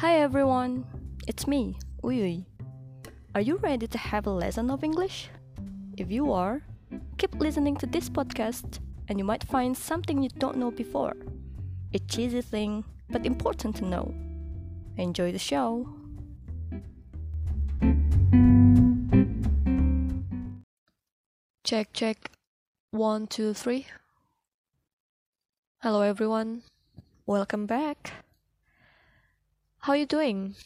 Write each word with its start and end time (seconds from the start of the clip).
Hi 0.00 0.18
everyone, 0.18 0.84
it's 1.26 1.46
me, 1.46 1.78
Uyui. 2.04 2.44
Are 3.34 3.40
you 3.40 3.56
ready 3.56 3.86
to 3.86 3.96
have 3.96 4.26
a 4.26 4.30
lesson 4.30 4.70
of 4.70 4.84
English? 4.84 5.30
If 5.96 6.12
you 6.12 6.34
are, 6.34 6.60
keep 7.16 7.34
listening 7.36 7.78
to 7.78 7.86
this 7.86 8.10
podcast 8.10 8.80
and 9.08 9.18
you 9.18 9.24
might 9.24 9.42
find 9.44 9.74
something 9.74 10.22
you 10.22 10.28
don't 10.28 10.58
know 10.58 10.70
before. 10.70 11.14
A 11.94 11.98
cheesy 11.98 12.42
thing, 12.42 12.84
but 13.08 13.24
important 13.24 13.74
to 13.76 13.86
know. 13.86 14.14
Enjoy 14.98 15.32
the 15.32 15.38
show! 15.38 15.88
Check, 21.64 21.94
check. 21.94 22.32
One, 22.90 23.26
two, 23.26 23.54
three. 23.54 23.86
Hello 25.80 26.02
everyone. 26.02 26.64
Welcome 27.24 27.64
back. 27.64 28.25
How 29.86 29.92
are 29.92 29.98
you 29.98 30.06
doing? 30.06 30.56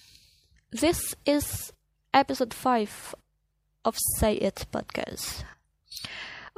This 0.73 1.15
is 1.27 1.75
episode 2.15 2.55
5 2.55 3.15
of 3.85 3.99
Say 4.17 4.37
It 4.37 4.65
podcast. 4.73 5.45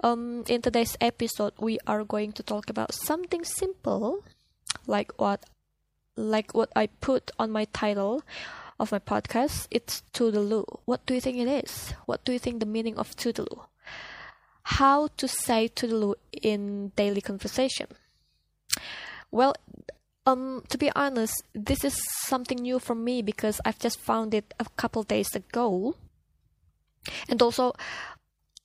Um 0.05 0.45
in 0.47 0.63
today's 0.63 0.97
episode 1.01 1.55
we 1.59 1.81
are 1.89 2.05
going 2.05 2.31
to 2.39 2.43
talk 2.45 2.71
about 2.71 2.95
something 2.95 3.43
simple 3.43 4.23
like 4.87 5.11
what 5.19 5.43
like 6.15 6.55
what 6.55 6.71
I 6.77 6.87
put 6.87 7.33
on 7.37 7.51
my 7.51 7.65
title 7.65 8.23
of 8.79 8.93
my 8.93 9.01
podcast. 9.01 9.67
It's 9.73 10.05
toodle-oo. 10.13 10.63
What 10.85 11.05
do 11.05 11.15
you 11.15 11.21
think 11.21 11.39
it 11.39 11.51
is? 11.67 11.95
What 12.07 12.25
do 12.25 12.31
you 12.31 12.39
think 12.39 12.61
the 12.61 12.75
meaning 12.77 12.97
of 12.97 13.17
toodle-oo? 13.17 13.67
How 14.79 15.09
to 15.17 15.27
say 15.27 15.67
toodle-oo 15.67 16.15
in 16.31 16.93
daily 16.95 17.23
conversation? 17.23 17.89
Well, 19.33 19.57
um, 20.27 20.63
to 20.69 20.79
be 20.79 20.91
honest, 20.95 21.43
this 21.55 21.85
is 21.85 22.01
something 22.27 22.59
new 22.59 22.79
for 22.79 22.95
me 22.95 23.23
because 23.23 23.61
I've 23.65 23.79
just 23.79 23.99
found 24.01 24.35
it 24.35 24.55
a 24.61 24.67
couple 24.77 25.03
days 25.03 25.35
ago. 25.35 25.97
And 27.29 27.43
also, 27.43 27.73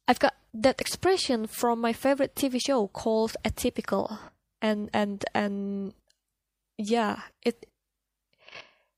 I've 0.08 0.20
got 0.20 0.36
that 0.54 0.80
expression 0.80 1.48
from 1.48 1.82
my 1.82 1.94
favorite 1.94 2.36
TV 2.36 2.60
show 2.64 2.88
called 2.88 3.36
Atypical. 3.44 4.20
And, 4.62 4.90
and, 4.94 5.26
and, 5.34 5.94
yeah, 6.78 7.22
it, 7.44 7.66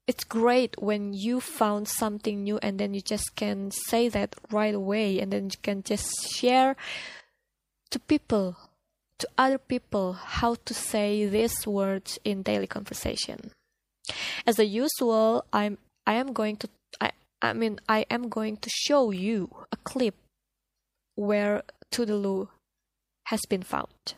it's 0.08 0.24
great 0.24 0.76
when 0.80 1.14
you 1.14 1.40
found 1.40 1.88
something 1.88 2.44
new 2.44 2.60
and 2.62 2.80
then 2.80 2.94
you 2.94 3.02
just 3.02 3.36
can 3.36 3.72
say 3.72 4.10
that 4.10 4.36
right 4.52 4.74
away 4.74 5.20
and 5.20 5.32
then 5.32 5.46
you 5.46 5.58
can 5.62 5.84
just 5.84 6.10
share 6.30 6.76
to 7.92 8.00
people 8.00 8.58
to 9.20 9.28
other 9.38 9.58
people 9.58 10.14
how 10.14 10.56
to 10.66 10.74
say 10.74 11.26
these 11.26 11.68
words 11.68 12.20
in 12.24 12.42
daily 12.42 12.68
conversation. 12.68 13.52
As 14.48 14.58
a 14.60 14.66
usual, 14.66 15.46
I'm 15.54 15.78
I 16.08 16.14
am 16.14 16.34
going 16.34 16.58
to 16.58 16.70
I 17.00 17.12
I 17.42 17.54
mean 17.54 17.80
I 17.88 18.06
am 18.10 18.30
going 18.30 18.58
to 18.58 18.70
show 18.70 19.12
you 19.12 19.50
a 19.72 19.78
clip 19.78 20.16
where 21.16 21.64
Toodle-oo 21.92 22.50
has 23.26 23.42
been 23.48 23.64
found. 23.64 24.16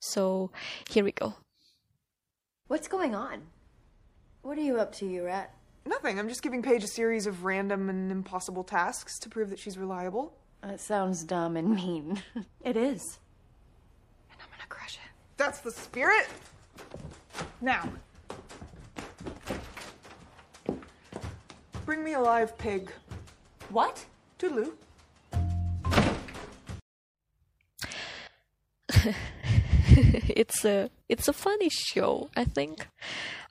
So 0.00 0.50
here 0.88 1.04
we 1.04 1.12
go. 1.12 1.34
What's 2.68 2.88
going 2.88 3.14
on? 3.14 3.42
What 4.42 4.58
are 4.58 4.62
you 4.62 4.78
up 4.78 4.92
to, 4.96 5.06
you 5.06 5.24
rat? 5.24 5.54
Nothing. 5.86 6.18
I'm 6.18 6.28
just 6.28 6.42
giving 6.42 6.62
Paige 6.62 6.84
a 6.84 6.88
series 6.88 7.26
of 7.26 7.44
random 7.44 7.88
and 7.88 8.10
impossible 8.10 8.64
tasks 8.64 9.18
to 9.20 9.28
prove 9.28 9.50
that 9.50 9.58
she's 9.58 9.78
reliable. 9.78 10.34
That 10.62 10.80
sounds 10.80 11.24
dumb 11.24 11.56
and 11.56 11.74
mean. 11.74 12.22
It 12.64 12.76
is. 12.76 13.18
And 14.30 14.38
I'm 14.42 14.48
gonna 14.50 14.68
crush 14.68 14.96
it. 14.96 15.10
That's 15.36 15.60
the 15.60 15.70
spirit. 15.70 16.28
Now. 17.60 17.88
Bring 21.86 22.04
me 22.04 22.12
a 22.14 22.20
live 22.20 22.58
pig. 22.58 22.90
What? 23.70 24.04
Toodle-oo. 24.38 24.74
it's 30.28 30.64
a 30.64 30.90
it's 31.08 31.28
a 31.28 31.32
funny 31.32 31.70
show, 31.70 32.28
I 32.36 32.44
think. 32.44 32.88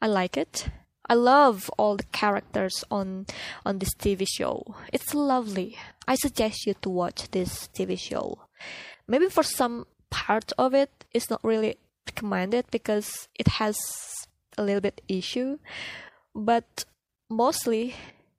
I 0.02 0.08
like 0.08 0.38
it. 0.38 0.70
I 1.10 1.14
love 1.16 1.72
all 1.78 1.96
the 1.96 2.04
characters 2.12 2.84
on 2.92 3.26
on 3.66 3.80
this 3.80 3.94
TV 3.96 4.26
show. 4.28 4.76
It's 4.94 5.14
lovely. 5.14 5.78
I 6.08 6.16
suggest 6.16 6.66
you 6.66 6.74
to 6.82 6.90
watch 6.90 7.30
this 7.32 7.68
TV 7.74 8.00
show. 8.00 8.40
Maybe 9.08 9.28
for 9.28 9.44
some 9.44 9.86
part 10.10 10.54
of 10.58 10.74
it, 10.74 11.06
it's 11.14 11.30
not 11.30 11.44
really 11.44 11.78
recommended 12.08 12.66
because 12.72 13.28
it 13.36 13.48
has 13.60 13.78
a 14.58 14.64
little 14.64 14.82
bit 14.82 15.02
issue, 15.08 15.60
but 16.34 16.86
mostly 17.30 17.96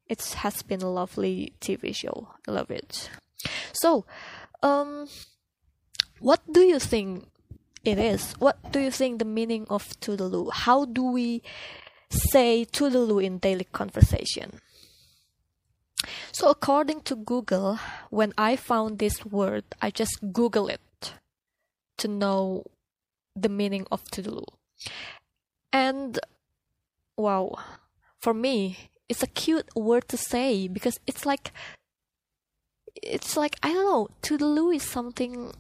it 0.09 0.23
has 0.39 0.62
been 0.62 0.83
a 0.83 0.91
lovely 0.91 1.53
TV 1.61 1.95
show. 1.95 2.29
I 2.47 2.53
love 2.53 2.71
it. 2.71 3.11
So, 3.73 4.06
um, 4.62 5.09
what 6.21 6.41
do 6.50 6.61
you 6.61 6.79
think 6.79 7.29
it 7.85 7.99
is? 7.99 8.33
What 8.39 8.73
do 8.73 8.81
you 8.81 8.91
think 8.91 9.19
the 9.19 9.25
meaning 9.25 9.67
of 9.71 9.99
Toodle-oo? 10.00 10.50
How 10.50 10.85
do 10.87 11.05
we 11.05 11.43
say 12.11 12.65
Toodle-oo 12.65 13.19
in 13.19 13.39
daily 13.39 13.65
conversation? 13.71 14.61
So, 16.33 16.51
according 16.51 17.03
to 17.03 17.17
Google, 17.17 17.79
when 18.11 18.33
I 18.39 18.57
found 18.57 18.99
this 18.99 19.25
word, 19.25 19.65
I 19.81 19.91
just 19.91 20.19
Google 20.33 20.69
it 20.69 20.81
to 21.99 22.09
know 22.09 22.65
the 23.35 23.49
meaning 23.49 23.87
of 23.91 24.05
Toodle-oo. 24.11 24.45
And 25.73 26.19
wow, 27.17 27.55
for 28.21 28.35
me, 28.35 28.91
it's 29.09 29.23
a 29.23 29.27
cute 29.27 29.69
word 29.75 30.09
to 30.09 30.17
say 30.17 30.69
because 30.69 30.99
it's 31.07 31.25
like 31.25 31.53
it's 33.03 33.37
like 33.37 33.57
I 33.63 33.73
don't 33.73 33.85
know, 33.85 34.09
Toodle-oo 34.23 34.71
is 34.71 34.83
something 34.83 35.53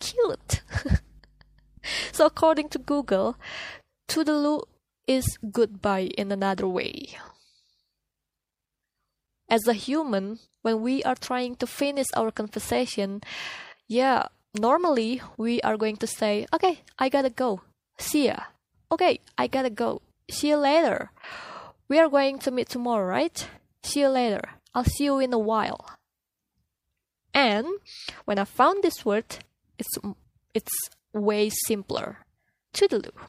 cute. 0.00 0.62
so 2.12 2.26
according 2.26 2.68
to 2.70 2.78
Google, 2.78 3.36
Toodle-oo 4.08 4.62
is 5.06 5.38
goodbye 5.50 6.10
in 6.16 6.32
another 6.32 6.66
way. 6.66 7.16
As 9.48 9.66
a 9.66 9.74
human, 9.74 10.38
when 10.62 10.80
we 10.82 11.02
are 11.04 11.14
trying 11.14 11.56
to 11.56 11.66
finish 11.66 12.06
our 12.16 12.30
conversation, 12.30 13.22
yeah, 13.86 14.26
normally 14.58 15.20
we 15.36 15.60
are 15.62 15.76
going 15.76 15.96
to 15.98 16.06
say, 16.06 16.46
okay, 16.52 16.80
I 16.98 17.08
gotta 17.08 17.30
go. 17.30 17.60
See 17.98 18.26
ya. 18.26 18.36
Okay, 18.90 19.20
I 19.36 19.46
gotta 19.46 19.70
go. 19.70 20.02
See 20.30 20.48
you 20.48 20.56
later. 20.56 21.10
We 21.88 21.98
are 21.98 22.08
going 22.08 22.38
to 22.40 22.50
meet 22.50 22.68
tomorrow, 22.68 23.06
right? 23.06 23.46
See 23.82 24.00
you 24.00 24.08
later. 24.08 24.42
I'll 24.74 24.84
see 24.84 25.04
you 25.04 25.18
in 25.18 25.32
a 25.32 25.38
while. 25.38 25.84
And 27.34 27.66
when 28.24 28.38
I 28.38 28.44
found 28.44 28.82
this 28.82 29.04
word, 29.04 29.44
it's 29.78 29.98
it's 30.54 30.72
way 31.12 31.50
simpler. 31.66 32.18
Toodle-oo. 32.72 33.28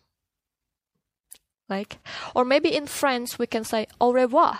Like, 1.67 1.97
or 2.35 2.45
maybe 2.45 2.75
in 2.75 2.85
French 2.85 3.39
we 3.39 3.47
can 3.47 3.63
say 3.63 3.87
au 3.99 4.13
revoir, 4.13 4.59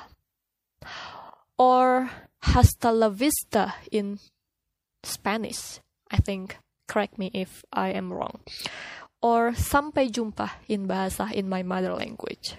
or 1.57 2.09
hasta 2.41 2.91
la 2.91 3.09
vista 3.09 3.75
in 3.91 4.19
Spanish. 5.03 5.79
I 6.11 6.17
think. 6.17 6.57
Correct 6.88 7.17
me 7.17 7.31
if 7.33 7.66
I 7.73 7.89
am 7.89 8.13
wrong. 8.13 8.39
Or 9.21 9.57
sampai 9.57 10.13
jumpa 10.13 10.51
in 10.69 10.85
bahasa 10.85 11.33
in 11.33 11.49
my 11.49 11.63
mother 11.63 11.93
language. 11.97 12.53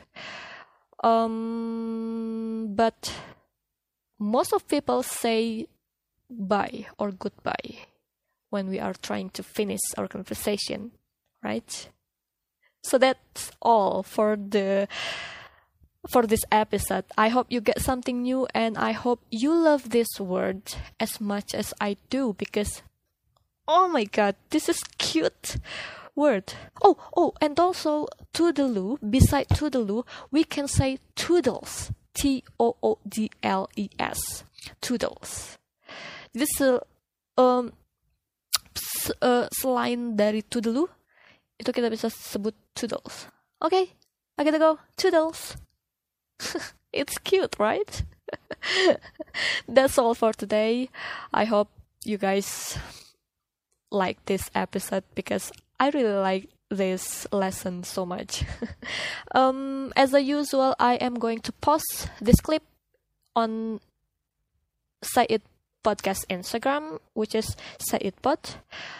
Um, 0.98 2.74
but 2.74 3.14
most 4.18 4.52
of 4.52 4.66
people 4.66 5.04
say 5.04 5.68
bye 6.28 6.86
or 6.98 7.12
goodbye 7.12 7.86
when 8.50 8.68
we 8.68 8.80
are 8.80 8.94
trying 8.94 9.30
to 9.30 9.42
finish 9.42 9.80
our 9.96 10.08
conversation, 10.08 10.90
right? 11.42 11.88
So 12.82 12.98
that's 12.98 13.52
all 13.62 14.02
for 14.02 14.34
the 14.34 14.88
for 16.08 16.26
this 16.26 16.44
episode. 16.50 17.04
I 17.16 17.28
hope 17.28 17.46
you 17.50 17.60
get 17.60 17.80
something 17.80 18.22
new 18.22 18.46
and 18.54 18.78
I 18.78 18.92
hope 18.92 19.20
you 19.30 19.52
love 19.52 19.90
this 19.90 20.08
word 20.18 20.62
as 20.98 21.20
much 21.20 21.54
as 21.54 21.74
I 21.80 21.96
do 22.10 22.34
because 22.38 22.82
oh 23.68 23.88
my 23.88 24.04
god, 24.04 24.36
this 24.50 24.68
is 24.68 24.82
cute 24.98 25.56
word. 26.14 26.54
Oh, 26.82 26.96
oh, 27.16 27.34
and 27.40 27.58
also 27.60 28.06
toodle-oo, 28.32 28.98
beside 28.98 29.48
toodle-oo, 29.50 30.04
we 30.30 30.44
can 30.44 30.66
say 30.66 30.98
toodles. 31.14 31.92
T 32.16 32.42
O 32.58 32.76
O 32.82 32.98
D 33.06 33.30
L 33.42 33.68
E 33.76 33.90
S. 33.98 34.44
Toodles. 34.80 35.58
This 36.32 36.48
is 36.60 36.80
um 37.36 37.72
uh, 39.20 39.46
selain 39.52 40.16
dari 40.16 40.40
toodle-oo 40.40 40.88
itu 41.60 41.70
kita 41.72 41.92
bisa 41.92 42.08
sebut 42.08 42.56
toodles. 42.72 43.28
Okay, 43.60 43.92
I 44.36 44.44
gotta 44.44 44.60
go. 44.60 44.80
Toodles. 44.96 45.60
it's 46.92 47.18
cute, 47.18 47.56
right? 47.58 48.02
That's 49.68 49.98
all 49.98 50.14
for 50.14 50.32
today. 50.32 50.90
I 51.32 51.44
hope 51.44 51.68
you 52.04 52.18
guys 52.18 52.78
like 53.90 54.24
this 54.26 54.50
episode 54.54 55.04
because 55.14 55.52
I 55.78 55.90
really 55.90 56.14
like 56.14 56.48
this 56.70 57.26
lesson 57.32 57.84
so 57.84 58.04
much. 58.06 58.44
um, 59.34 59.92
as 59.96 60.14
a 60.14 60.20
usual, 60.20 60.74
I 60.78 60.94
am 60.94 61.14
going 61.14 61.40
to 61.40 61.52
post 61.52 62.08
this 62.20 62.40
clip 62.40 62.62
on 63.34 63.80
Say 65.02 65.26
It 65.28 65.42
Podcast 65.84 66.26
Instagram, 66.28 66.98
which 67.14 67.34
is 67.34 67.54
Say 67.78 67.98
It 68.00 68.20
Pod. 68.22 68.38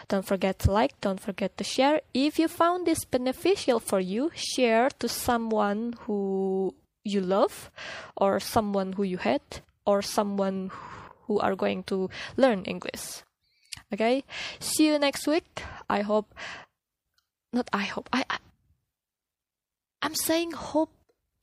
Don't 0.09 0.25
forget 0.25 0.59
to 0.61 0.71
like, 0.71 1.01
don't 1.01 1.21
forget 1.21 1.57
to 1.57 1.65
share. 1.65 2.01
If 2.15 2.39
you 2.39 2.47
found 2.47 2.87
this 2.87 3.05
beneficial 3.05 3.81
for 3.81 3.99
you, 3.99 4.31
share 4.35 4.91
to 5.01 5.09
someone 5.09 5.95
who 6.07 6.75
you 7.07 7.21
love, 7.21 7.71
or 8.17 8.41
someone 8.41 8.95
who 8.95 9.03
you 9.05 9.19
hate, 9.19 9.63
or 9.87 10.03
someone 10.03 10.71
who 11.27 11.39
are 11.39 11.55
going 11.55 11.85
to 11.85 12.11
learn 12.37 12.65
English. 12.65 13.23
Okay, 13.95 14.25
see 14.59 14.87
you 14.89 14.99
next 14.99 15.27
week. 15.27 15.63
I 15.89 16.03
hope, 16.03 16.35
not 17.53 17.71
I 17.73 17.85
hope, 17.85 18.09
I, 18.13 18.25
I 18.29 18.39
I'm 20.03 20.15
saying 20.15 20.53
hope 20.53 20.91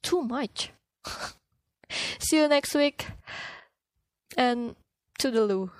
too 0.04 0.21
much. 0.21 0.71
see 2.19 2.38
you 2.38 2.48
next 2.48 2.75
week, 2.75 3.07
and 4.38 4.75
to 5.19 5.31
the 5.31 5.45
loo. 5.45 5.71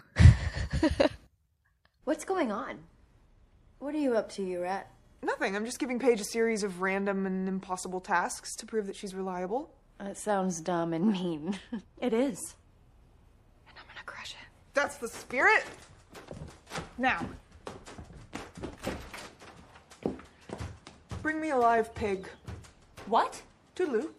What's 2.06 2.26
going 2.26 2.52
on? 2.52 2.80
What 3.80 3.96
are 3.96 4.00
you 4.00 4.16
up 4.16 4.32
to, 4.34 4.44
you 4.44 4.62
rat? 4.62 4.93
Nothing. 5.24 5.56
I'm 5.56 5.66
just 5.66 5.80
giving 5.80 6.00
Paige 6.00 6.20
a 6.20 6.25
series 6.25 6.64
of 6.64 6.81
random 6.81 7.25
and 7.25 7.48
impossible 7.48 8.02
tasks 8.02 8.56
to 8.58 8.66
prove 8.66 8.88
that 8.88 8.96
she's 8.96 9.16
reliable. 9.16 9.72
That 9.98 10.18
sounds 10.18 10.60
dumb 10.60 10.92
and 10.94 11.12
mean. 11.12 11.58
It 12.02 12.14
is. 12.14 12.56
And 13.68 13.78
I'm 13.78 13.86
gonna 13.88 14.04
crush 14.06 14.31
it. 14.31 14.48
That's 14.74 14.98
the 14.98 15.08
spirit. 15.08 15.64
Now. 16.98 17.25
Bring 21.22 21.40
me 21.40 21.52
a 21.52 21.58
live 21.58 21.96
pig. 21.96 22.28
What? 23.06 23.42
Toodle-oo. 23.75 24.14